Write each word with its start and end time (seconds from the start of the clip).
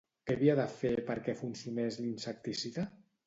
Què 0.27 0.35
havia 0.37 0.55
de 0.59 0.63
fer 0.77 0.93
perquè 1.09 1.35
funcionés 1.43 1.99
l'insecticida? 2.05 2.87